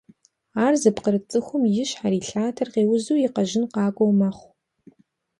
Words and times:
Ар 0.65 0.73
зыпкъырыт 0.81 1.25
цӀыхум 1.29 1.63
и 1.81 1.85
щхьэр, 1.89 2.13
и 2.19 2.21
лъатэр 2.29 2.67
къеузу, 2.73 3.21
и 3.25 3.27
къэжьын 3.35 3.65
къакӀуэу 3.73 4.17
мэхъу. 4.19 4.49